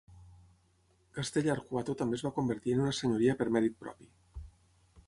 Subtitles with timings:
[1.17, 4.13] Castell'Arquato també es va convertir en una senyoria per mèrit propi.